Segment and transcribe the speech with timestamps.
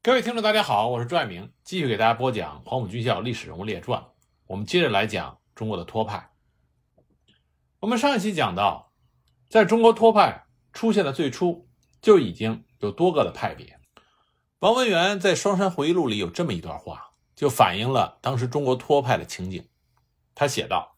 [0.00, 4.00] 各位听众，大家好，我是朱爱明，继续给大家播讲《黄埔军校历史人物列传》。
[4.46, 6.30] 我们接着来讲中国的托派。
[7.80, 8.92] 我们上一期讲到，
[9.50, 11.68] 在中国托派出现的最初，
[12.00, 13.80] 就已经有多个的派别。
[14.60, 19.68] 王文元在《双山回忆录》里有这么一段话，就反映了当时中国托派的情景。
[20.32, 20.96] 他写道：“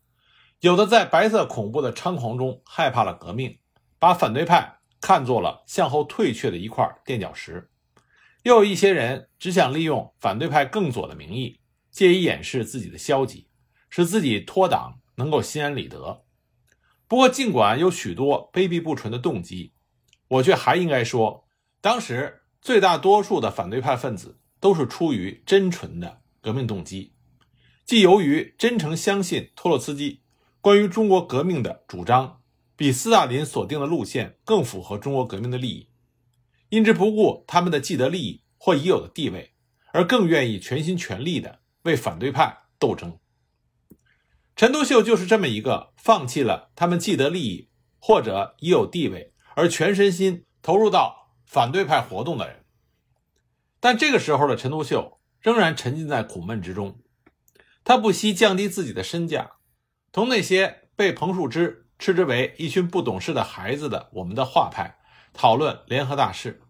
[0.60, 3.58] 有的在白色恐怖的猖狂中害怕了革命，
[3.98, 7.66] 把反对派看作了向后退却的一块垫脚石。”
[8.42, 13.48] 又有一些人只想利用反对派更左的名义，借以掩饰自己的消极，
[13.90, 16.24] 使自己脱党能够心安理得。
[17.06, 19.72] 不过，尽管有许多卑鄙不纯的动机，
[20.28, 21.46] 我却还应该说，
[21.80, 27.12] 当时最大多数的反对派分子都是出于真纯的革命动机，
[27.84, 30.22] 即由于真诚相信托洛茨基
[30.62, 32.40] 关于中国革命的主张，
[32.76, 35.89] 比斯大林所定的路线更符合中国革命的利益。
[36.70, 39.54] 因之不顾他们的既得利益或已有的地位，
[39.92, 43.18] 而更愿意全心全力的为反对派斗争。
[44.56, 52.64] 陈独秀就是这么一个放弃了他们既得利益或者已有地位，而全身心投入到反对派活动的人。
[53.80, 57.00] 但这个时候的陈独秀仍然沉浸在苦闷之中，
[57.82, 59.52] 他不惜降低自己的身价，
[60.12, 64.99] 同那些被彭树之斥之为一群不懂事的孩子的我们的画派。
[65.40, 66.60] 讨论联合大事，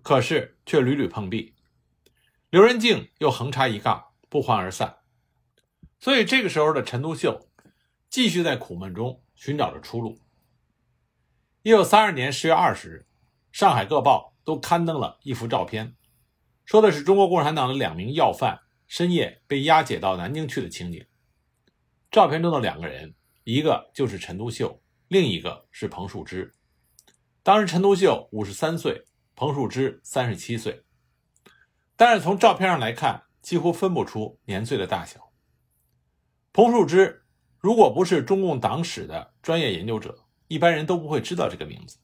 [0.00, 1.56] 可是却屡屡碰壁。
[2.50, 4.98] 刘仁静又横插一杠，不欢而散。
[5.98, 7.48] 所以这个时候的陈独秀
[8.08, 10.20] 继续在苦闷中寻找着出路。
[11.64, 13.06] 一九三二年十月二十日，
[13.50, 15.96] 上海各报都刊登了一幅照片，
[16.64, 21.04] 说的是中国共产党的两名要犯深夜被押解到南京去的情景。
[22.12, 26.52] 照片中的两个人，一个就是陈独秀，另一个是彭树之。
[27.46, 29.04] 当时陈独秀五十三岁，
[29.36, 30.82] 彭树之三十七岁，
[31.94, 35.30] 但是从照片上来看，几乎分不出年岁的大小。
[36.52, 37.24] 彭树之
[37.60, 41.98] 如果不是中共党史的专业研究者，一般人都不会知道这个名字。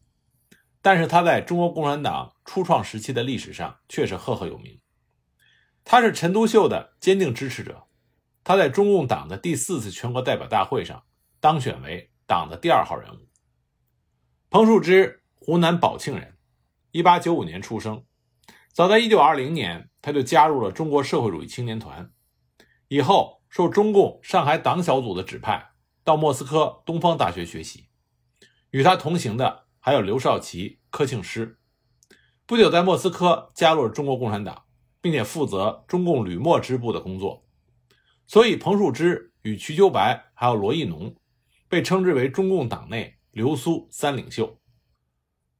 [0.80, 4.80] 但是他在中国共产党初创时期的历史上却是赫赫有名。
[5.82, 7.88] 他是陈独秀的坚定支持者，
[8.44, 11.02] 他在中共党的第四次全国代表大会上
[11.40, 13.28] 当选为党的第二号人物。
[14.48, 15.18] 彭树之。
[15.44, 16.36] 湖南保庆人，
[16.92, 18.04] 一八九五年出生。
[18.72, 22.12] 早在一九二零年，他就加入了中国社会主义青年团。
[22.86, 25.72] 以后受中共上海党小组的指派，
[26.04, 27.88] 到莫斯科东方大学学习。
[28.70, 31.58] 与他同行的还有刘少奇、柯庆施。
[32.46, 34.62] 不久，在莫斯科加入了中国共产党，
[35.00, 37.44] 并且负责中共旅莫支部的工作。
[38.28, 41.16] 所以，彭树之与瞿秋白还有罗亦农，
[41.68, 44.60] 被称之为中共党内“流苏三领袖”。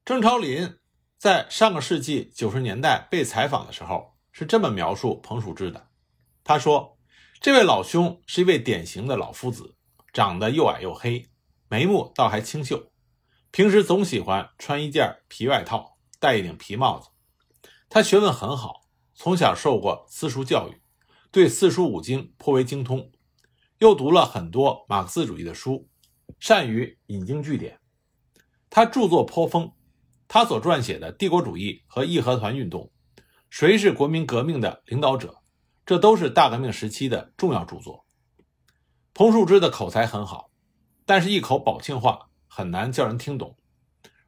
[0.05, 0.79] 郑超林
[1.17, 5.91] 在上个世纪九十年代被采访的时候是这么描述彭树之的
[6.43, 6.99] ：“他说，
[7.41, 9.77] 这位老兄是一位典型的老夫子，
[10.13, 11.31] 长得又矮又黑，
[11.69, 12.91] 眉目倒还清秀。
[13.53, 17.09] 平时总喜欢穿一件皮外套，戴一顶皮帽子。
[17.89, 20.83] 他学问很好，从小受过私塾教育，
[21.31, 23.13] 对四书五经颇为精通，
[23.79, 25.89] 又读了很多马克思主义的书，
[26.41, 27.79] 善于引经据典。
[28.69, 29.73] 他著作颇丰。”
[30.35, 32.91] 他所撰写的《帝国主义和义和团运动》，
[33.51, 35.43] 谁是国民革命的领导者？
[35.85, 38.07] 这都是大革命时期的重要著作。
[39.13, 40.51] 彭树之的口才很好，
[41.05, 43.59] 但是一口宝庆话很难叫人听懂。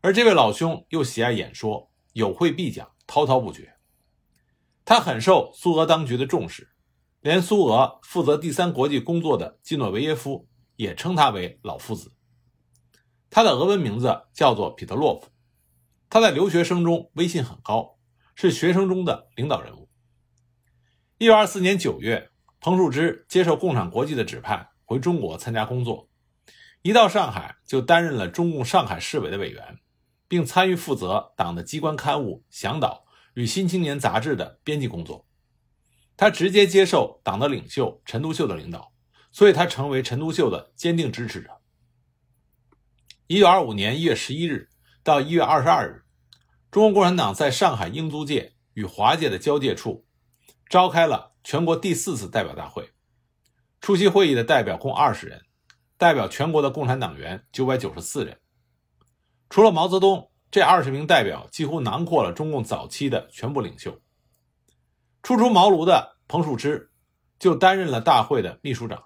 [0.02, 3.72] 而这位老兄又喜爱演说，有会必讲，滔滔不绝。
[4.84, 6.68] 他很受苏俄当局的重视，
[7.22, 12.12] 连苏俄负责第三国际工作的基诺维耶夫也称他为老夫子。
[13.30, 15.30] 他的俄文名字叫做彼得洛夫。
[16.14, 17.98] 他在留学生中威信很高，
[18.36, 19.90] 是学生中的领导人物。
[21.18, 22.30] 一九二四年九月，
[22.60, 26.08] 彭树之接受共产国际的指派回中国参加工作，
[26.82, 29.80] 一到上海就担任了中共上海市委的委员，
[30.28, 33.04] 并参与负责党的机关刊物《向导》
[33.34, 35.26] 与《新青年》杂志的编辑工作。
[36.16, 38.92] 他直接接受党的领袖陈独秀的领导，
[39.32, 41.60] 所以他成为陈独秀的坚定支持者。
[43.26, 44.68] 一九二五年一月十一日
[45.02, 46.02] 到一月二十二日。
[46.74, 50.04] 中国共产党在上海英租界与华界的交界处，
[50.68, 52.90] 召开了全国第四次代表大会。
[53.80, 55.42] 出席会议的代表共二十人，
[55.96, 58.40] 代表全国的共产党员九百九十四人。
[59.48, 64.00] 除了毛泽东，这二十名代表几乎囊括了中共早期的全部领袖。
[65.22, 66.90] 初出茅庐的彭树之
[67.38, 69.04] 就担任了大会的秘书长。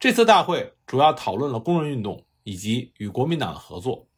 [0.00, 4.08] 这次大会主要讨论了工人运动以及与国民党的合作，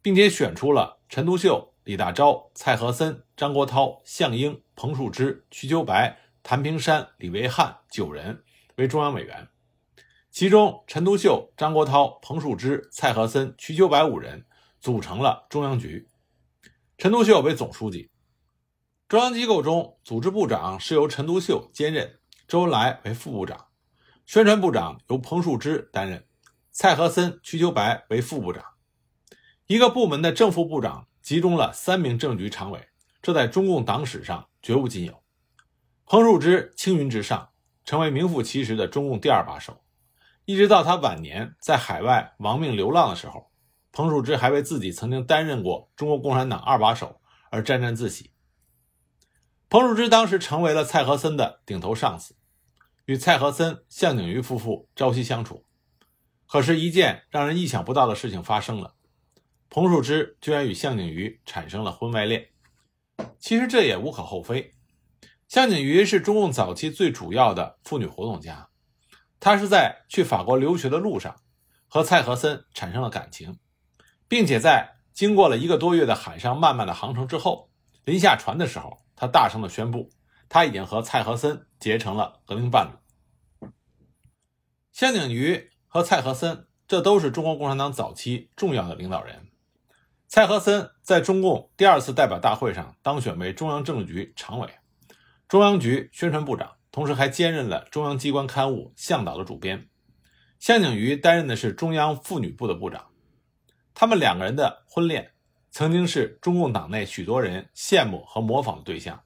[0.00, 1.67] 并且选出了陈独秀。
[1.88, 8.44] 李大钊、蔡和森、张国焘、项英、彭树之、瞿秋白、谭平山、李维汉九人
[8.76, 9.48] 为中央委员，
[10.30, 14.44] 其中陈独秀、张国焘、彭树之、蔡和森、瞿秋白五人
[14.78, 16.10] 组成了中央局，
[16.98, 18.10] 陈独秀为总书记。
[19.08, 23.56] 中央机构中，组织部长是由陈独秀兼任，周恩来为副部长；
[24.26, 26.26] 宣传部长由彭树之担任，
[26.70, 28.62] 蔡和森、瞿秋白为副部长。
[29.66, 32.88] 一个部门的正副部长集中了三名政局常委，
[33.20, 35.22] 这在中共党史上绝无仅有。
[36.06, 37.50] 彭树之青云直上，
[37.84, 39.84] 成为名副其实的中共第二把手。
[40.46, 43.50] 一直到他晚年在海外亡命流浪的时候，
[43.92, 47.20] 彭树之还为自己曾经担任过中国共产党二把手
[47.50, 48.30] 而沾沾自喜。
[49.68, 52.36] 彭树之当时成为了蔡和森的顶头上司，
[53.04, 55.66] 与蔡和森、向景瑜夫妇朝夕相处。
[56.46, 58.94] 可是，一件让人意想不到的事情发生了。
[59.70, 62.48] 彭树之居然与向景瑜产生了婚外恋，
[63.38, 64.72] 其实这也无可厚非。
[65.46, 68.68] 向景瑜是中共早期最主要的妇女活动家，
[69.38, 71.36] 他是在去法国留学的路上
[71.86, 73.58] 和蔡和森产生了感情，
[74.26, 77.70] 并且在经过了一个多月的海上漫漫的航程之后，
[78.04, 80.10] 临下船的时候，他大声的宣布，
[80.48, 83.68] 他已经和蔡和森结成了革命伴侣。
[84.92, 89.47] 向景瑜和蔡和森，这都是中国共产党早期重要的领导人。
[90.28, 94.68] 蔡和森在中共第二次代表大会上当选为中央政治局常委、
[95.48, 99.88] 中央局宣传部长，同时还兼任了中央机关刊物《向导》的主编。
[100.58, 103.06] 向景瑜担任的是中央妇女部的部长。
[103.94, 105.32] 他们两个人的婚恋
[105.70, 109.22] 曾经是中共党内许多人羡慕和模仿的对象。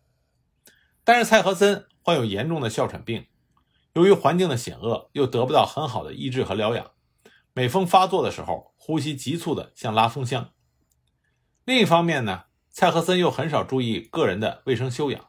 [1.03, 3.27] 但是蔡和森患有严重的哮喘病，
[3.95, 6.93] 由于环境的险恶，又得不到很好的医治和疗养，
[7.53, 10.51] 每逢发作的时候，呼吸急促的像拉风箱。
[11.65, 15.29] 另一方面呢，蔡和森又很少注意个人的卫生修养，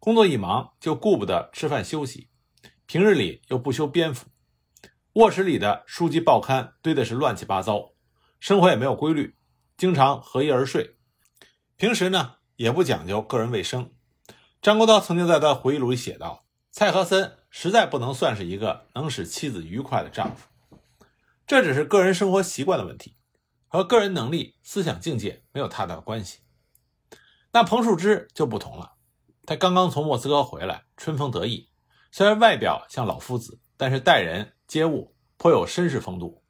[0.00, 2.28] 工作一忙就顾不得吃饭休息，
[2.86, 4.26] 平日里又不修边幅，
[5.12, 7.92] 卧室里的书籍报刊堆的是乱七八糟，
[8.40, 9.36] 生活也没有规律，
[9.76, 10.96] 经常合衣而睡，
[11.76, 13.92] 平时呢也不讲究个人卫生。
[14.60, 20.48] 张国焘曾经在他回忆录里写道：“蔡和森实在不能算是一个能使妻子愉快的丈夫，
[21.46, 23.14] 这只是个人生活习惯的问题。”
[23.70, 26.40] 和个人能力、思想境界没有太大的关系。
[27.52, 28.94] 那彭树之就不同了，
[29.46, 31.70] 他刚刚从莫斯科回来，春风得意。
[32.10, 36.42] 虽然外表像老夫子，但是待人接物颇有绅士风度，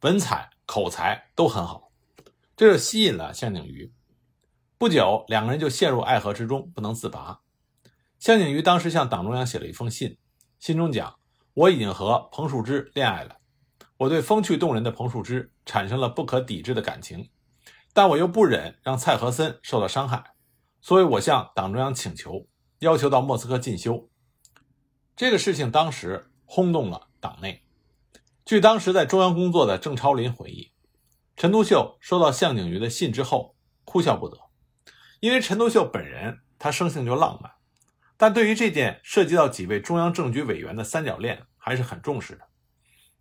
[0.00, 1.92] 文采、口才都很好，
[2.56, 3.94] 这就吸引了向景瑜。
[4.76, 7.40] 不久，两个人就陷入爱河之中，不能自拔。
[8.18, 10.18] 向景瑜当时向党中央写了一封信，
[10.58, 11.20] 信中讲
[11.54, 13.36] ：“我已经和彭树之恋爱了。”
[14.04, 17.30] 我对风趣动人的彭树之产生了不可抵制的感情，
[17.92, 20.32] 但我又不忍让蔡和森受到伤害，
[20.80, 22.46] 所以我向党中央请求，
[22.80, 24.10] 要求到莫斯科进修。
[25.16, 27.64] 这个事情当时轰动了党内。
[28.44, 30.72] 据当时在中央工作的郑超林回忆，
[31.36, 34.36] 陈独秀收到向景瑜的信之后，哭笑不得，
[35.20, 37.52] 因为陈独秀本人他生性就浪漫，
[38.18, 42.48] 但对于这件涉及到几位中央政局委员的三角恋，还是很重视的。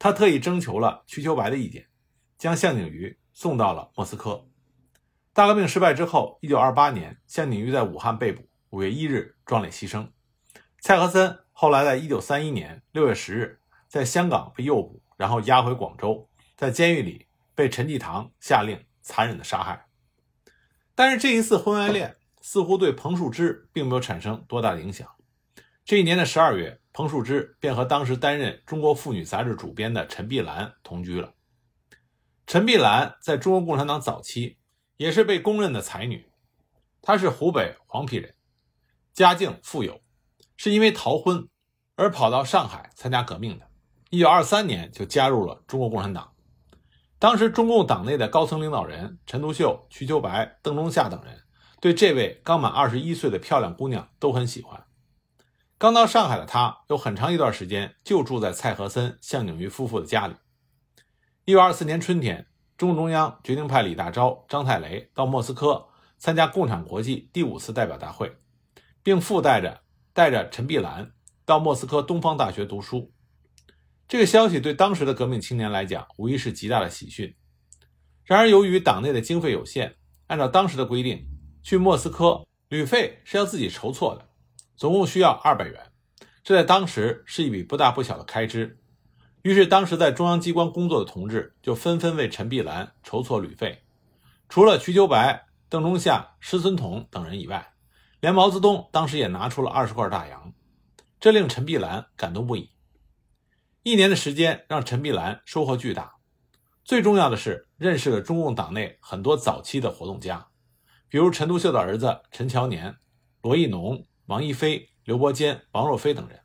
[0.03, 1.87] 他特意征求了瞿秋白的意见，
[2.37, 4.49] 将向景瑜送到了莫斯科。
[5.31, 10.09] 大革命失败之后，一九二八年，向景瑜在武汉被捕，五月一日壮烈牺牲。
[10.81, 19.85] 蔡和森后来在一九三一年六月十日在香港被诱捕，然后押回广州，在监狱里被陈济棠下令残忍的杀害。
[20.95, 25.07] 但是这一次婚外恋似乎对彭树之并没有产生多大的影响。
[25.85, 26.81] 这一年的十二月。
[26.93, 31.33] 彭树之便和当时担任《中国妇女》杂志主编的陈碧兰同居了。
[32.45, 34.59] 陈碧兰在中国共产党早期
[34.97, 36.29] 也是被公认的才女，
[37.01, 38.35] 她是湖北黄陂人，
[39.11, 40.01] 家境富有，
[40.55, 41.49] 是因为逃婚
[41.95, 43.65] 而跑到上海参加革命的。
[44.11, 46.31] 一九二三年就加入了中国共产党。
[47.17, 51.41] 当时中共党内的高层领导人陈独秀、瞿秋白、邓中夏等人
[51.81, 54.85] 对这位刚满二十一岁的漂亮姑娘都很喜欢。
[55.77, 60.35] 刚到上海的他，有很长一段时间就住在蔡和森、向景瑜夫妇的家里。
[61.45, 65.87] 一九二四年春天，中共中央决定派李大钊、张太雷到莫斯科
[66.17, 68.33] 参加共产国际第五次代表大会，
[69.03, 69.81] 并附带着
[70.13, 71.11] 带着陈碧兰
[71.43, 73.11] 到莫斯科东方大学读书。
[74.07, 77.35] 这个消息对当时的革命青年来讲，无疑是极大的喜讯。
[78.23, 79.95] 然而，由于党内的经费有限，
[80.27, 81.25] 按照当时的规定，
[81.61, 84.29] 去莫斯科旅费是要自己筹措的。
[84.75, 85.91] 总共需要二百元，
[86.43, 88.79] 这在当时是一笔不大不小的开支。
[89.43, 93.83] 于是，当时在中央机关工作的同志就纷纷为陈碧兰筹措旅费。
[94.47, 97.73] 除了瞿秋白、邓中夏、施存统等人以外，
[98.21, 100.53] 连毛泽东当时也拿出了二十块大洋，
[101.19, 102.71] 这令陈碧兰感动不已。
[103.83, 106.13] 一年的时间让陈碧兰收获巨大，
[106.85, 110.47] 最重要的是认识了中共党内很多早期的活动家，
[111.09, 112.95] 比如陈独秀的儿子陈乔年、
[113.41, 116.39] 罗亦农、王一飞、刘伯坚、王若飞等人，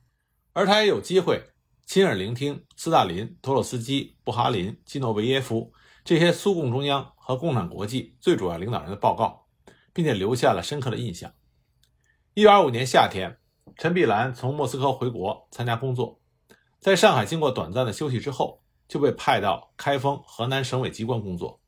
[0.52, 1.42] 而他也有机会
[1.86, 5.72] 亲耳聆听斯大林、托洛斯基、布哈林、基诺维耶夫
[6.04, 9.46] 这些苏共中央和共产国际最主要领导人的报告，
[9.92, 11.32] 并且留下了深刻的印象。
[12.34, 13.38] 一九二五年夏天，
[13.76, 16.20] 陈碧兰从莫斯科回国参加工作。
[16.80, 21.60] 在上海经过短暂的休息之后，就被派到开封河南省委机关工作。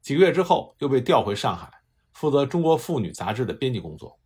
[0.00, 1.70] 几个月之后，又被调回上海，
[2.12, 4.18] 负责《中国妇女》杂志的编辑工作。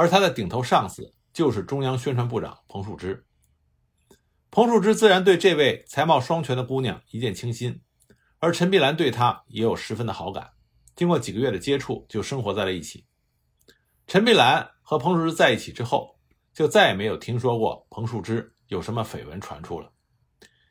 [0.00, 3.26] 而他的顶头上司就是中央宣传部长彭树之。
[4.50, 7.82] 彭树之自然对这位才貌双全的姑娘一见倾心，
[8.38, 10.52] 而陈碧兰对他也有十分的好感。
[10.96, 13.04] 经过几个月的接触，就生活在了一起。
[14.06, 16.18] 陈碧兰和彭树之在一起之后，
[16.54, 18.54] 就再也没有听说过彭树之。
[18.68, 19.92] 有什么绯闻传出了？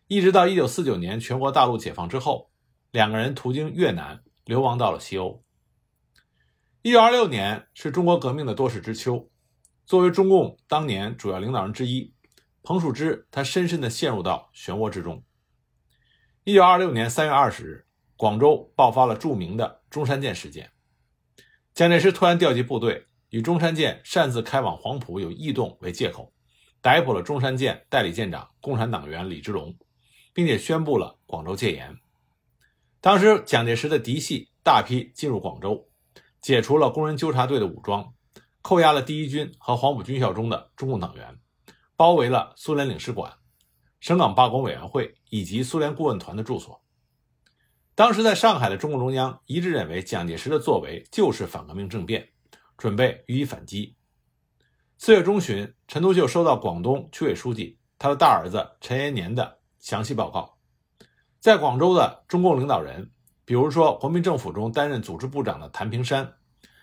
[0.08, 2.50] 一直到一九四九年全国大陆解放之后，
[2.90, 5.44] 两个人途经越南流亡到了西欧。
[6.82, 9.30] 一九二六年是中国革命的多事之秋，
[9.86, 12.14] 作为中共当年主要领导人之一，
[12.64, 15.22] 彭树之他深深地陷入到漩涡之中。
[16.46, 20.72] 一九二六年三月二十日，广州爆发了著名的中山舰事件，
[21.74, 26.34] 蒋介石突然调集部队，以中山舰擅自开往黄埔有异动为借口。
[26.82, 29.78] 逮捕了中山舰代理舰长共产党员李之龙，
[30.34, 31.98] 并且宣布了广州戒严。
[33.02, 35.89] 当时蒋介石的嫡系大批进入广州，
[36.42, 38.14] 解除了工人纠察队的武装，
[38.62, 41.40] 扣押了第一军和黄埔军校中的中共党员，
[41.96, 43.34] 包围了苏联领事馆、
[44.00, 46.82] 省港罢工委员会以及苏联顾问团的住所。
[47.96, 52.30] 当时在上海的中共中央一致认为，蒋介石的作为就是反革命政变，
[52.78, 53.98] 准备予以反击。
[54.98, 60.58] 四月中旬，陈独秀收到广东区委书记他的大儿子陈延年的详细报告。
[61.40, 63.12] 在广州的中共领导人，
[63.50, 66.36] 比如说国民政府中担任组织部长的谭平山，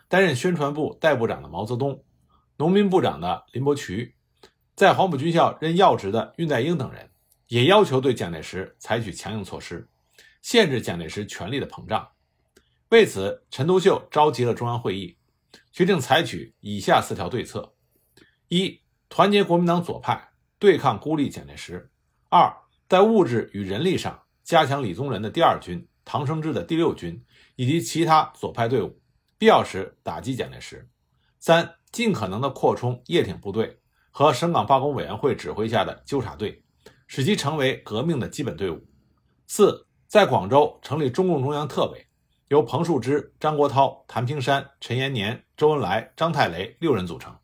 [0.09, 2.03] 担任宣传部代部长的毛泽东，
[2.57, 4.17] 农民部长的林伯渠，
[4.75, 7.09] 在黄埔军校任要职的恽代英等人，
[7.47, 9.87] 也要求对蒋介石采取强硬措施，
[10.43, 12.09] 限制蒋介石权力的膨胀。
[12.89, 15.17] 为此，陈独秀召集了中央会议，
[15.71, 17.75] 决定采取以下四条对策。
[18.49, 21.89] 一、团结国民党左派，对抗孤立蒋介石；
[22.29, 22.53] 二、
[22.89, 27.23] 在物质与人力上加强李宗仁的第二军、唐生智的第六军
[27.57, 29.03] 以及其他左派队伍，
[29.37, 30.79] 必要时打击蒋介石；
[31.41, 33.81] 三、尽可能的扩充叶挺部队
[34.13, 36.63] 和省港罢工委员会指挥下的纠察队，
[37.09, 38.79] 使其成为革命的基本队伍；
[39.49, 42.07] 四、在广州成立中共中央特委，
[42.49, 47.37] 由彭树之、张国焘、谭平山、陈延年、周恩来、张太雷六人组成。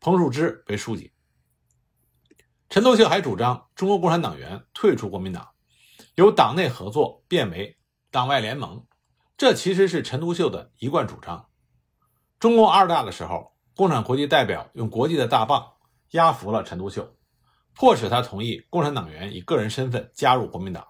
[0.00, 1.12] 彭树之为书记，
[2.70, 5.46] 陈独秀还主张中国共产党员退出国民党，
[6.14, 7.76] 由党内合作变为
[8.10, 8.86] 党外联盟。
[9.36, 11.48] 这其实是陈独秀的一贯主张。
[12.38, 15.72] 中共二大的时候，共产国际代表用国际的大棒
[16.10, 17.16] 压服了陈独秀，
[17.74, 20.86] 迫使他同意共产党员以个人身份加入国民党，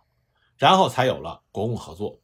[0.57, 2.21] 然后才有了国共合作。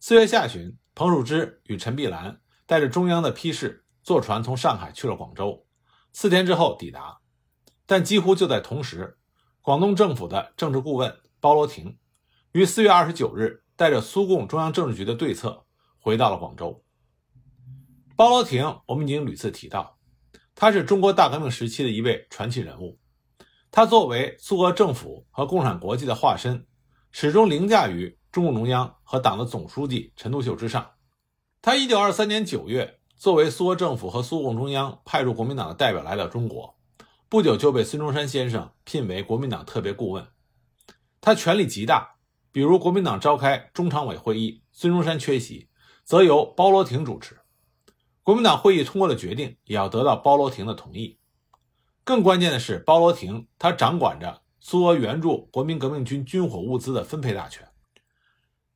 [0.00, 5.66] 四月下旬，彭汝之与陈碧兰带着中央的批示，坐船从上海去了广州。
[6.12, 7.20] 四天之后抵达，
[7.86, 9.18] 但几乎就在同时，
[9.60, 11.98] 广东政府的政治顾问包罗廷
[12.52, 15.64] 于四月二十九日带着苏共中央政治局的对策
[15.98, 16.84] 回到了广州。
[18.14, 19.96] 包罗廷，我们已经屡次提到，
[20.54, 22.98] 他是中国大革命时期的一位传奇人物。
[23.70, 26.66] 他作为苏俄政府和共产国际的化身，
[27.10, 30.90] 始终凌驾于中共中央和党的总书记陈独秀之上。
[31.62, 32.98] 他一九二三年九月。
[33.16, 36.74] 作为苏俄政府和苏共中央派驻国民党的代表来到中国，
[37.28, 40.26] 不久就被孙中山先生聘为国民党特别顾问。
[41.20, 42.16] 他权力极大，
[42.52, 45.68] 比如国民党召开中常委会议，孙中山缺席，
[46.04, 47.38] 则由包罗廷主持。
[48.22, 51.18] 国民党会议通过的决定，也要得到包罗廷的同意。
[52.04, 57.68] 更关键的是，包罗廷他掌管着苏俄援助国民革命军军火物资的分配大权。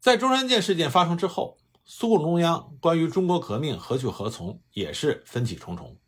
[0.01, 1.59] 在中山舰事件发生之后。
[1.87, 5.99] 苏共中央关于中国革命何去何从也是分歧重重。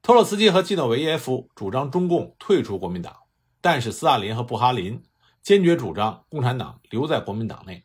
[0.00, 3.14] 托洛茨基和季诺维耶夫主张中共退出国民党，
[3.60, 5.02] 但是斯大林和布哈林
[5.46, 7.84] 坚决主张共产党留在国民党内。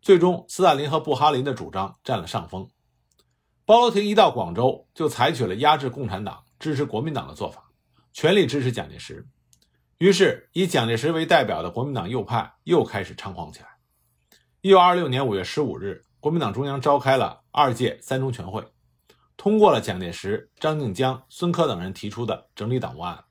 [0.00, 2.70] 最终，斯大林和布哈林的主张占了上风。
[3.66, 7.70] 包罗廷一到广州，就采取了压制共产党、支持国民党的做法，
[8.14, 9.28] 全力支持蒋介石。
[9.98, 13.66] 于是，以蒋介石为代表的国民党右派又开始猖狂起来。
[14.62, 16.02] 一九二六年五月十五日。
[16.18, 18.64] 国民党中央召开了二届三中全会，
[19.36, 23.22] 通过了蒋介石、张静江、孙科等人提出的整理党务案，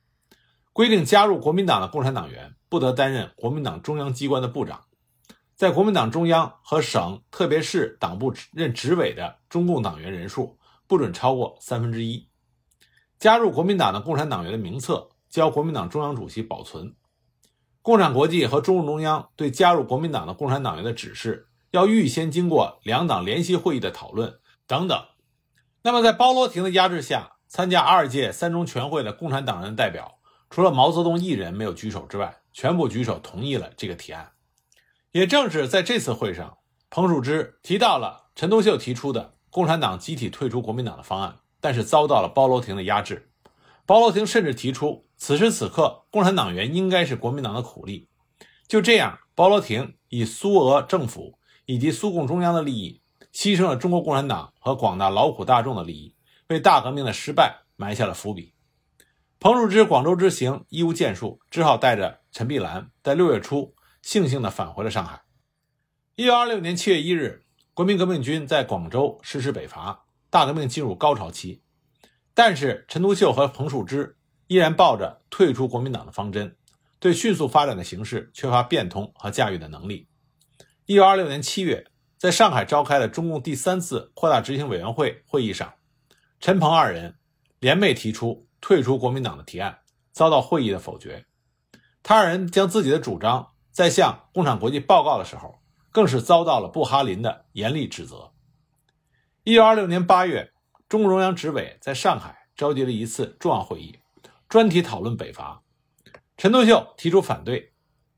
[0.76, 4.84] 规定加入国民党的共产党员不得担任国民党中央机关的部长，
[5.54, 12.28] 在国民党中央和省特别是党部任执委的中共党员人数不准超过三分之一。
[13.18, 16.94] 加入国民党的共产党员的名册交国民党中央主席保存。
[17.80, 24.34] 共产国际和中共中央对加入国民党的共产党员的指示，要预先经过两党联席会议的讨论
[24.66, 25.02] 等等。
[25.80, 30.15] 那么，在包罗廷的压制下，参加二届三中全会的共产党人代表，
[30.50, 34.32] 除了毛泽东一人没有举手之外，全部举手同意了这个提案。
[35.12, 36.58] 也正是在这次会上，
[36.90, 41.38] 彭树之提到了陈独秀提出的共产党集体退出国民党的方案。
[41.58, 43.30] 但是遭到了包罗廷的压制，
[43.86, 48.08] 包罗廷甚至提出，此时此刻，共产党员应该是国民党的苦力。
[48.68, 53.00] 就这样，包罗廷以苏俄政府以及苏共中央的利益，
[53.32, 56.14] 牺牲了中国共产党和广大劳苦大众的利益，
[56.48, 58.52] 为大革命的失败埋下了伏笔。
[59.38, 65.22] 彭树之广州之行一无建树，只好带着陈碧兰在六月初悻悻地返回了上海。
[66.14, 70.04] 一九二六年七月一日，国民革命军在广州实施北伐。
[70.28, 71.62] 大革命进入高潮期，
[72.34, 74.16] 但是陈独秀和彭树之
[74.48, 76.56] 依然抱着退出国民党的方针，
[76.98, 80.08] 对迅速发展的形势缺乏变通和驾驭的能力。
[80.86, 81.86] 一九二六年七月，
[82.18, 85.74] 在上海召开的中共第三次扩大执行委员会会议上，
[86.40, 87.16] 陈彭二人
[87.60, 89.78] 联袂提出退出国民党的提案，
[90.12, 91.26] 遭到会议的否决。
[92.02, 95.58] 他二人将自己的主张在向共产国际报告的时候，
[95.90, 98.32] 更是遭到了布哈林的严厉指责。
[99.44, 100.52] 一九二六年八月，
[100.88, 103.98] 中共中央执委在上海召集了一次重要会议，
[104.48, 105.62] 专题讨论北伐。
[106.36, 107.72] 陈独秀提出反对，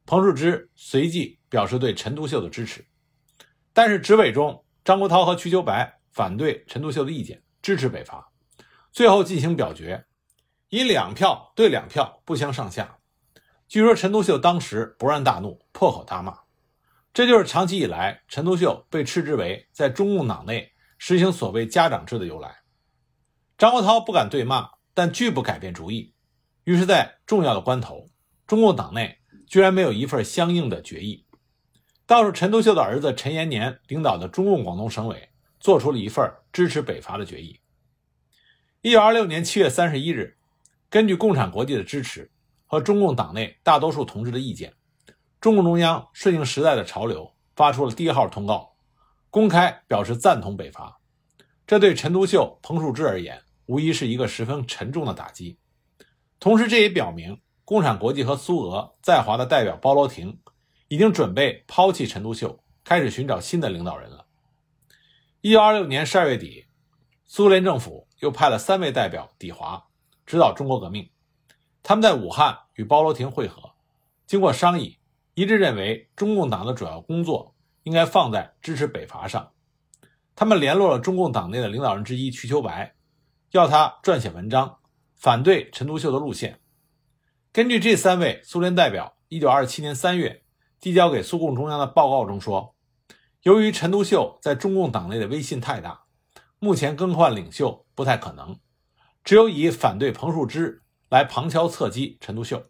[0.04, 2.84] 彭树之随即表示对陈独秀的支持。
[3.72, 8.32] 但是执委中，张国焘和瞿秋白反对陈独秀的意见，支持北伐。
[8.90, 10.04] 最后进行表决，
[10.68, 12.98] 以两票对两票不相上下。
[13.66, 16.40] 据说陈独秀当时勃然大怒，破口大骂。
[17.12, 20.72] 这就是长期以来陈独秀被斥之为在中共党内。
[21.00, 22.56] 实行所谓家长制的由来，
[23.56, 26.12] 张国焘不敢对骂，但拒不改变主意。
[26.64, 28.08] 于是，在重要的关头，
[28.48, 31.24] 中共党内居然没有一份相应的决议。
[32.04, 35.28] 倒是陈独秀的儿子陈延年领导的中共广东省委
[35.60, 37.60] 做出了一份支持北伐的决议。
[38.80, 40.37] 一九二六年七月三十一日，
[40.90, 42.30] 根据共产国际的支持
[42.66, 44.72] 和中共党内大多数同志的意见，
[45.40, 48.74] 中共中央顺应时代的潮流，发出了第一号通告。
[49.30, 50.98] 公开表示赞同北伐，
[51.66, 55.58] 这对陈独秀、彭树之而言，无疑是一个十分沉重的打击。
[56.40, 60.40] 同时，这也表明共产国际和苏俄在华的代表包罗廷
[60.88, 64.24] 已经准备抛弃陈独秀，开始寻找新的领导人了。
[65.42, 66.64] 一九二六年十二月底，
[67.26, 69.87] 苏联政府又派了三位代表抵华，
[70.28, 71.10] 指导中国革命。
[71.82, 73.72] 他们在武汉与包罗廷会合，
[74.26, 74.98] 经过商议，
[75.32, 77.56] 一致认为中共党的主要工作。
[77.84, 79.50] 应该放在支持北伐上。
[80.36, 82.94] 他们联络了中共党内的领导人之一瞿秋白，
[83.52, 84.80] 要他撰写文章
[85.16, 86.60] 反对陈独秀的路线。
[87.50, 90.42] 根据这三位苏联代表1927年3月
[90.80, 92.74] 递交给苏共中央的报告中说，
[93.40, 96.02] 由于陈独秀在中共党内的威信太大，
[96.58, 98.58] 目前更换领袖不太可能，
[99.28, 102.64] 只有以反对彭树之来旁敲侧击陈独秀。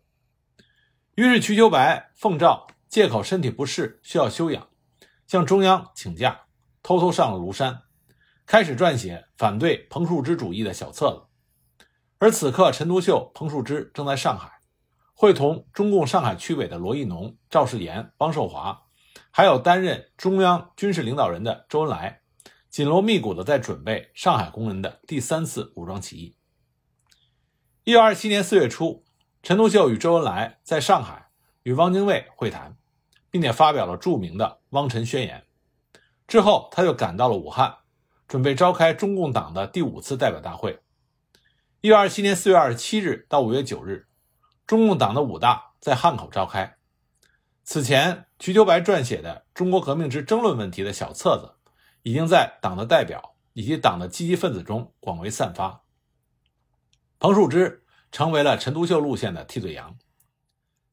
[1.15, 4.69] 于是瞿秋白奉诏，借口身体不适需要休养。
[5.29, 6.47] 向中央请假，
[6.83, 7.83] 偷偷上了庐山，
[8.45, 11.77] 开始撰写反对彭树之主义的小册子。
[12.19, 14.51] 而此刻，陈独秀、彭树之正在上海，
[15.15, 18.83] 会同中共上海区委的罗亦农、赵世炎、汪寿华，
[19.31, 22.23] 还有担任中央军事领导人的周恩来，
[22.69, 26.35] 紧锣密鼓地在准备上海工人的第三次武装起义。
[27.89, 29.03] 一九二七年四月初，
[29.43, 31.31] 陈独秀与周恩来在上海
[31.63, 32.77] 与汪精卫会谈。
[33.31, 35.45] 并且发表了著名的《汪陈宣言》。
[36.27, 37.77] 之后，他就赶到了武汉，
[38.27, 40.81] 准备召开中共党的第五次代表大会。
[41.81, 44.07] 一九二七年四月二十七日到五月九日，
[44.67, 46.77] 中共党的五大在汉口召开。
[47.65, 51.55] 此前，瞿秋白撰写的《中国革命之争论问题》的小册子，
[52.03, 55.85] 已经在党的代表以及党的积极分子中广为散发。
[57.19, 59.97] 彭树之成为了陈独秀路线的替罪羊。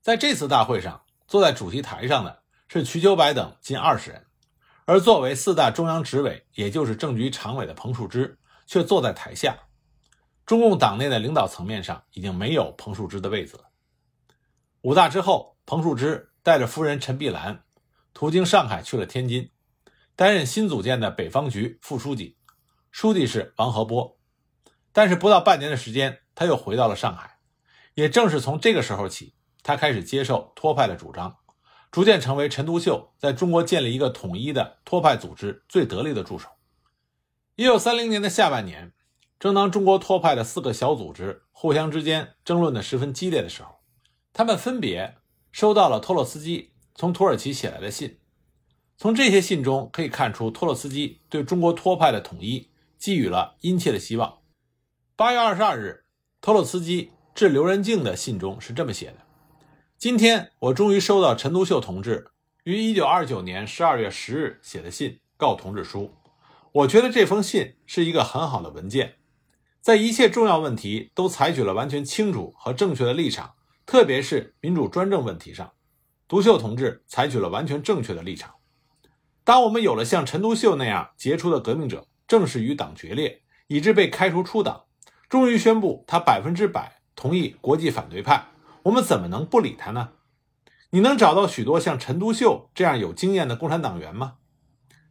[0.01, 1.01] 在这次大会上。
[1.27, 4.27] 坐在主席台上的是瞿秋白等近二十人，
[4.85, 9.57] 而作为四大中央执委，也就是政局常委的彭树之却坐在台下。
[10.45, 13.63] 中共党内的领导层面上已经没有彭树之的位子了。
[14.81, 17.63] 五大之后，彭树之带着夫人陈碧兰
[18.13, 19.49] 途经上海去了天津，
[20.15, 22.37] 担任新组建的北方局副书记，
[22.91, 24.14] 书记是王和波。
[24.95, 27.37] 但是不到半年的时间，他又回到了上海。
[27.95, 31.35] 也正是从这个时候起，他开始接受托派的主张，
[31.91, 36.47] 逐渐成为陈独秀在中国建立一个统一的托派组织最得力的助手。
[37.57, 38.93] 一九三零年的下半年，
[39.37, 43.75] 正当中国托派的四个小组织互相之间争论的十分激烈的时候，
[44.31, 45.15] 他们分别
[45.51, 48.17] 收到了托洛斯基从土耳其写来的信。
[48.97, 54.37] 从这些信中可以看出，托洛斯基对中国托派的统一寄予了殷切的希望。
[55.17, 56.03] 八月二十二日，
[56.41, 59.19] 托洛斯基致刘仁静的信中是这么写的
[59.97, 62.31] ：“今天我终于收到陈独秀同志
[62.65, 66.13] 于一九二九年十二月十日写的信告同志书。
[66.73, 69.15] 我觉得这封信是一个很好的文件，
[69.79, 73.53] 在一切重要问题都采取了完全清楚和正确的立场，
[73.85, 75.71] 特别是民主专政问题上，
[76.27, 78.55] 独秀同志采取了完全正确的立场。
[79.45, 84.81] 当我们有了像陈独秀那样杰出的革命者正式与党决裂，以致被开除出党。”
[85.35, 88.45] 终于宣布他百分之百同意国际反对派，
[88.83, 90.11] 我们怎么能不理他呢？
[90.91, 94.35] 你能找到许多像陈独秀这样有经验的共产党员吗？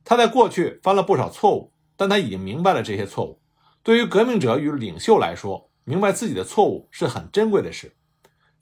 [0.02, 3.42] 他在过去犯了不少错误，但他已经明白了这些错误。
[3.82, 7.94] 对于革命者与领袖来说，明白自己的错误是很珍贵的事。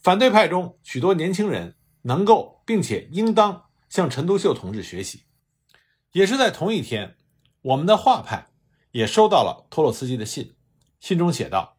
[0.01, 5.23] 反对派中许多年轻人能够并且应当向陈独秀同志学习。
[6.11, 7.15] 也是在同一天，
[7.63, 8.49] 我们的画派
[8.91, 10.57] 也收到了托洛斯基的信。
[11.03, 11.77] 信中写道：“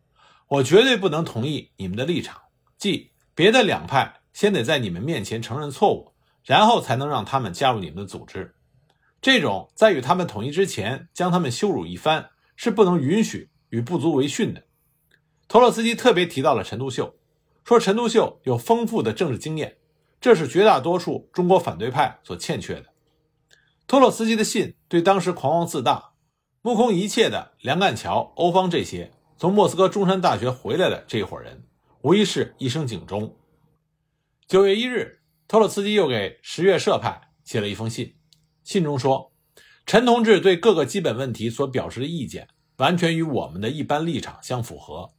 [0.50, 2.42] 我绝对不能同意你们的立场，
[2.78, 6.12] 即别的两派先得在你们面前承认错误，
[6.44, 8.54] 然后才能让他们加入你们的组织。
[9.22, 14.66] 这种在与他们统一之前将他们羞辱一番，是不能允许与不足为训的。”
[15.48, 17.16] 托洛斯基特别提到了陈独秀，
[17.64, 19.78] 说陈独秀有丰富的政治经验，
[20.20, 22.88] 这是绝大多数中国反对派所欠缺的。
[23.88, 26.10] 托洛斯基的信对当时狂妄自大。
[26.66, 31.64] 目空一切的梁干桥、欧方这些从莫斯科中山大学回来的这一伙人，
[32.02, 33.36] 无疑是一声警钟。
[34.48, 38.16] 九月一日，托洛斯基又给十月社派写了一封信，
[38.64, 39.32] 信中说
[39.86, 45.12] ：“陈同志对各个基本问题所表示的意见，完全与我们的一般立场相符合。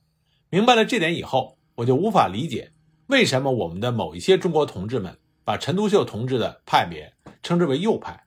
[0.49, 2.73] 明白了这点以后，我就无法理解
[3.09, 8.25] 为什么我们的某一些中国同志们把陈独秀同志的派别称之为右派。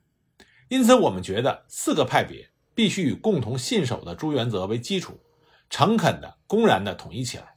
[0.68, 5.18] 因此，我们觉得四个派别。”必须以共同信守的诸原则为基础，
[5.70, 7.56] 诚恳的、公然的统一起来。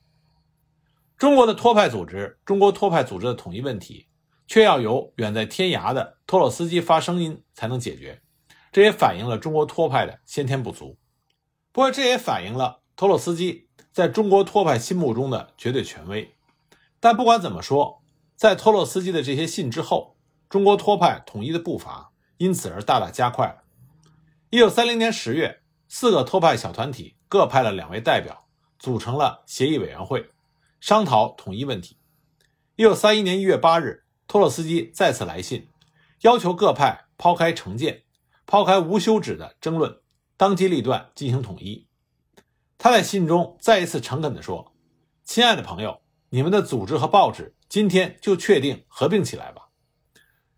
[1.18, 4.08] 中国的托派组织，中国托派组织的统一问题，
[4.48, 8.22] 却要由远在天涯的托洛斯基发声音才能解决。
[8.72, 10.98] 这也反映了中国托派的先天不足。
[11.72, 16.36] 不过，这也反映了托洛斯基在中国托派心目中的绝对权威。
[17.00, 18.02] 但不管怎么说，
[18.36, 20.18] 在托洛斯基的这些信之后，
[20.50, 23.64] 中国托派统一的步伐因此而大大加快了。
[24.50, 28.46] 一九三零年十月，四个托派小团体各派了两位代表，
[28.78, 30.32] 组成了协议委员会，
[30.82, 31.96] 商讨统一问题。
[32.76, 35.70] 一九三一年一月八日，托洛斯基再次来信，
[36.24, 38.04] 要求各派抛开成见，
[38.46, 40.02] 抛开无休止的争论，
[40.36, 41.88] 当机立断进行统一。
[42.78, 44.74] 他在信中再一次诚恳地说
[45.24, 49.70] ：“亲爱的朋友，你们的组织和报纸今天就确定合并起来吧。”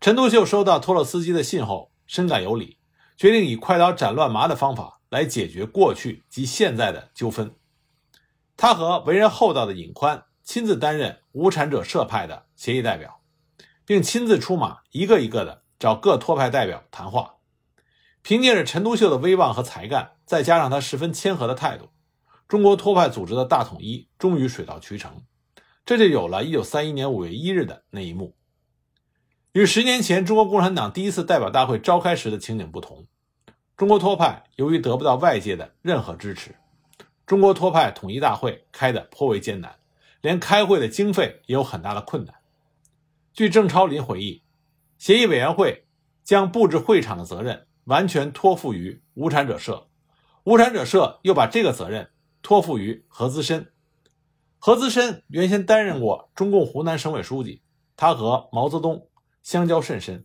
[0.02, 2.78] 陈独秀收到托洛斯基的信后，深感有理。
[3.16, 7.54] 决定以快刀斩乱麻的方法来解决过去及现在的纠纷。
[8.56, 13.20] 他和为人厚道的尹宽亲自担任无产者社派的协议代表，
[13.86, 17.36] 并亲自出马，一个一个的找各托派代表谈话。
[18.22, 21.90] 凭借着陈独秀的威望和才干，再加上他十分谦和的态度，
[22.48, 25.22] 中国托派组织的大统一终于水到渠成。
[25.86, 28.34] 这就有了1931年5月1日的那一幕。
[29.52, 33.06] 与十年前中国共产党第一次代表大会召开时的情景不同，
[33.76, 36.54] 中国托派由于得不到外界的任何支持，
[37.26, 39.76] 中国托派统一大会开得颇为艰难，
[40.20, 42.34] 连开会的经费也有很大的困难。
[43.32, 44.42] 据郑超林回忆，
[44.96, 45.86] 协议委员会
[46.22, 49.88] 将布置会场的责任完全托付于无产者社，
[50.44, 52.10] 无产者社又把这个责任
[52.42, 53.72] 托付于何资深。
[54.58, 57.62] 何资深原先担任过中共湖南省委书记，
[57.96, 59.08] 他和毛泽东。
[59.42, 60.24] 相交甚深，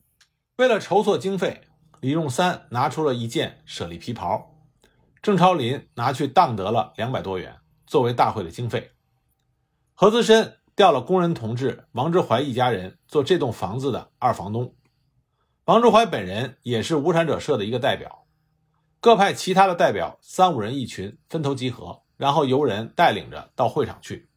[0.56, 1.64] 为了筹措经费，
[2.02, 4.56] 李仲三拿出了一件舍利皮袍，
[5.22, 8.92] 郑超林拿去当得了两百多元作为大会的经费。
[9.94, 14.74] 何资深调了工人同志王之怀一家人做这栋房子的二房东，
[15.66, 18.26] 王之怀本人也是无产者社的一个代表，
[19.02, 24.30] 各派其他的代表三五人一群分头集合，然后由人带领着到会场去，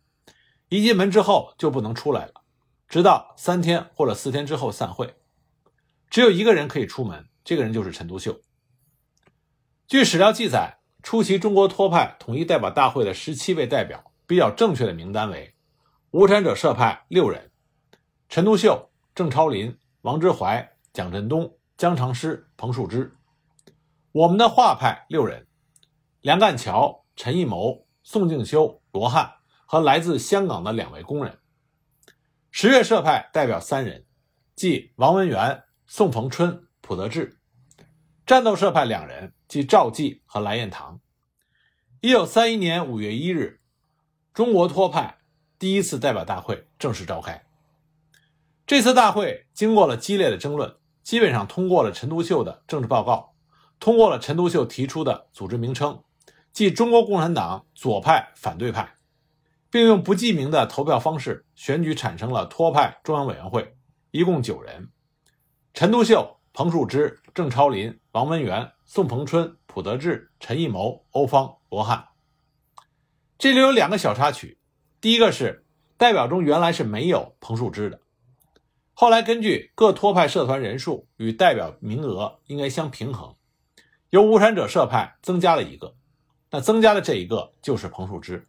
[0.69, 2.43] 一进门之后就不能出来了。
[2.89, 5.15] 直到三天或者四天之后散会，
[6.11, 8.41] 只有一个人可以出门，这个人就是陈独秀。
[9.87, 15.55] 据史料记载，出席中国托派统一代表大会的十七位代表，比较正确的名单为：
[16.11, 17.51] 无产者社派六人，
[18.29, 23.11] 陈独秀、郑超林、王之怀、蒋振东、姜长诗、彭树之；
[24.13, 25.47] 我们的画派六人，
[26.21, 29.35] 梁干桥、陈义谋、宋敬修、罗汉
[29.67, 31.35] 和来自香港的两位工人；
[32.51, 34.07] 十月社派代表三人，
[34.55, 37.39] 即王文元、宋逢春、蒲德志；
[38.27, 39.33] 战斗社派两人。
[39.49, 41.01] 即赵继和蓝彦堂。
[42.01, 43.61] 一九三一年五月一日，
[44.35, 45.19] 中国托派
[45.59, 47.45] 第一次代表大会正式召开。
[48.67, 53.35] 这次大会经过了激烈的争论，基本上通过了陈独秀的政治报告，
[53.79, 56.03] 通过了陈独秀提出的组织名称，
[56.53, 58.97] 即中国共产党左派反对派，
[59.71, 63.75] 并用不记名的投票方式选举产生了托派中央委员会，
[64.11, 64.91] 一共九人：
[65.75, 68.73] 陈独秀、彭树之、郑超林、王文元。
[68.85, 72.09] 宋逢春、蒲德志、陈义谋、欧方、罗汉，
[73.39, 74.59] 这里有两个小插曲。
[75.01, 75.65] 第一个是
[75.97, 78.03] 代表中原来是没有彭树之的，
[78.93, 83.35] 后来根据各托派社团人数与代表名额应该相平衡，
[84.11, 85.97] 由无产者社派增加了一个，
[86.51, 88.47] 那增加的这一个就是彭树之。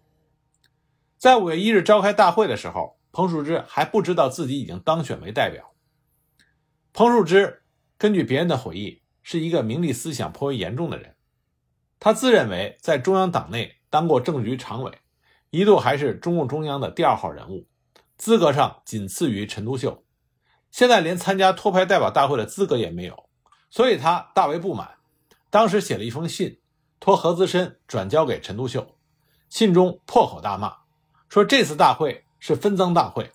[1.17, 5.73] 在五月一日召开大会的时候，彭树之还不知道自己已经当选为代表。
[6.91, 7.62] 彭树之
[8.03, 9.01] 根据别人的回忆。
[9.25, 11.15] 是一个名利思想颇为严重的人，
[11.97, 14.91] 他自认为在中央党内当过政局常委，
[15.49, 17.65] 一度还是中共中央的第二号人物，
[18.17, 20.03] 资格上仅次于陈独秀。
[20.71, 23.29] 现在连参加托派代表大会的资格也没有，
[23.69, 24.95] 所以他大为不满。
[25.49, 26.59] 当时写了一封信，
[26.99, 28.97] 托何资深转交给陈独秀，
[29.47, 30.79] 信中破口大骂，
[31.29, 33.31] 说这次大会是分赃大会。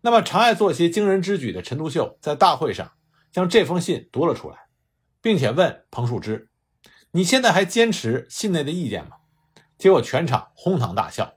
[0.00, 2.90] 那么常爱做些惊人之举的陈独秀在大会上
[3.30, 4.68] 将这封信读了出来。
[5.20, 6.48] 并且问彭树之
[7.10, 9.16] ：“你现在还坚持信内的意见吗？”
[9.76, 11.34] 结果全场哄堂大笑，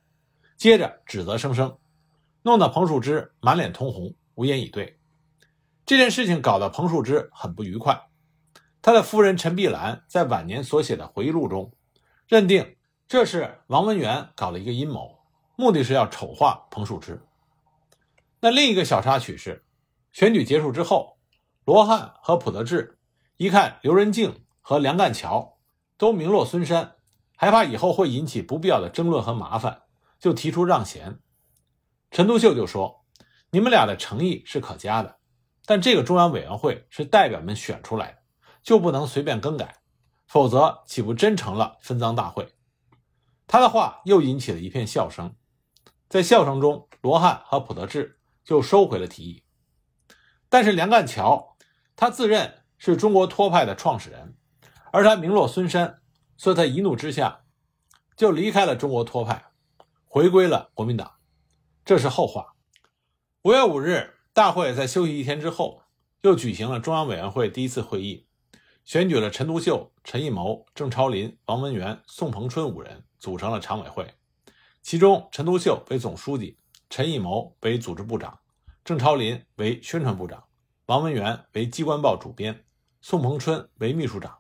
[0.56, 1.80] 接着指责声声，
[2.44, 5.00] 弄得彭树之满脸通红，无言以对。
[5.84, 8.10] 这件事情搞得彭树之很不愉快。
[8.84, 11.74] 他的夫人陈碧兰在晚年所写的回忆录中，
[12.28, 12.78] 认定
[13.08, 15.20] 这是王文元搞了一个阴谋，
[15.56, 17.22] 目的是要丑化彭树之。
[18.40, 19.66] 那另一个小插曲是，
[20.12, 21.18] 选举结束之后，
[21.63, 23.00] 罗汉和普德志。
[23.38, 25.58] 一看刘仁静和梁干桥
[25.97, 26.95] 都名落孙山，
[27.36, 29.84] 还怕以后会引起不必要的争论和麻烦，
[30.19, 31.19] 就提出让贤。
[32.12, 33.06] 陈独秀就说
[33.52, 35.17] ：“你们俩的诚意是可嘉的，
[35.65, 38.17] 但这个中央委员会是代表们选出来的，
[38.62, 39.78] 就不能随便更改，
[40.28, 42.54] 否则岂不真成了分赃大会？”
[43.47, 45.36] 他的话又引起了一片笑声。
[46.08, 49.43] 在笑声中，罗汉和普德志就收回了提议，
[50.47, 51.51] 但是梁干桥
[52.02, 52.58] 他自认。
[52.84, 54.36] 是中国托派的创始人，
[54.92, 56.02] 而他名落孙山，
[56.36, 57.44] 所以他一怒之下
[58.18, 59.52] 就离开了中国托派，
[60.08, 61.18] 回归了国民党。
[61.86, 62.56] 这是后话。
[63.44, 65.84] 五月五日，大会在休息一天之后，
[66.22, 68.26] 又举行了中央委员会第一次会议，
[68.84, 74.16] 选举了陈独秀、陈义谋、郑超林、王文元、宋鹏春五人组成了常委会，
[74.82, 76.58] 其中陈独秀为总书记，
[76.90, 78.40] 陈义谋为组织部长，
[78.84, 80.44] 郑超林为宣传部长，
[80.92, 82.66] 王文元为机关报主编。
[83.00, 84.40] 宋鹏春为秘书长，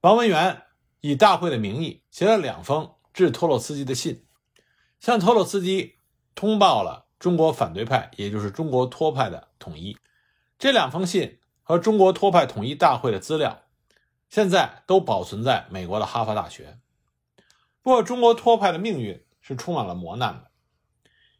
[0.00, 0.64] 王文元
[1.00, 4.26] 以大会的名义写了两封致托洛斯基的信，
[4.98, 6.00] 向托洛斯基
[6.34, 9.96] 通报了中国反对派，也就是中国托派的统一。
[10.58, 13.62] 这两封信和中国托派统一大会的资料，
[14.28, 16.80] 现在都保存在美国的哈佛大学。
[17.80, 20.50] 不过，中国托派的命运是充满了磨难的。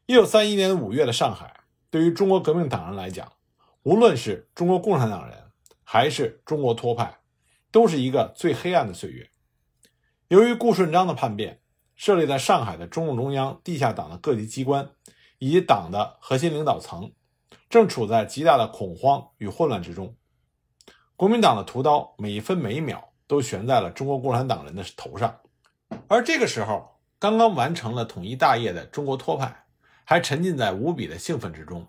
[0.06, 3.32] 一九三一年五月的上海，对于中国革命党人来讲，
[3.88, 5.44] 无论是中国共产党人，
[5.82, 7.20] 还是中国托派，
[7.70, 9.30] 都是一个最黑暗的岁月。
[10.28, 11.62] 由于顾顺章的叛变，
[11.96, 14.90] 设立在上海的中共中央地下党的各级机关
[15.38, 17.14] 以及党的核心领导层，
[17.70, 20.14] 正处在极大的恐慌与混乱之中。
[21.16, 25.40] 国民党的屠刀每一分每一秒都悬在了中国共产党人的头上。
[26.08, 29.64] 而这个时候，刚刚完成了统一大业的中国托派，
[30.04, 31.88] 还沉浸在无比的兴奋之中。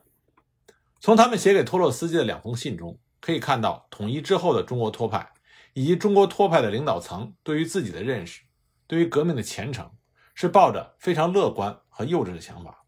[1.00, 3.00] 从他们写给托洛斯基的两封信中。
[3.22, 5.30] 可以看到，统一之后的中国托派
[5.74, 8.44] 以及中国托派的领导层对于自己的认识，
[8.88, 9.92] 对于革命的前程，
[10.34, 12.86] 是抱着非常乐观和幼稚的想法。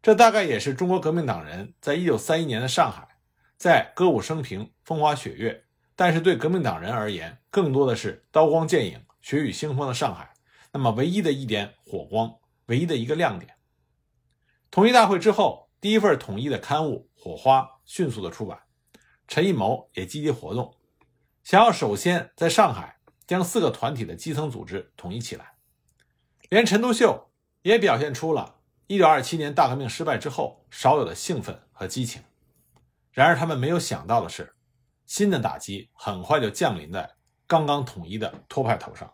[0.00, 3.06] 这大概也是中国革命党人在一九三一年的上海，
[3.58, 5.64] 在歌舞升平、风花雪月，
[5.94, 10.32] 但是对革命党人而言，更多的是刀光剑影、血雨腥风的上海。
[10.72, 12.34] 那么，唯一的一点火光，
[12.68, 13.54] 唯一的一个亮点。
[14.70, 18.56] 统一大会之后，第一份统一的刊物《火花》迅速的出版。
[19.26, 20.76] 陈艺谋也积极活动，
[21.42, 25.56] 想要首先在上海将四个团体的基层组织统一起来。
[26.50, 32.22] 连陈独秀也表现出了1927年大革命失败之后少有的兴奋和激情。
[33.10, 34.54] 然而，他们没有想到的是，
[35.04, 37.10] 新的打击很快就降临在
[37.48, 39.12] 刚刚统一的托派头上。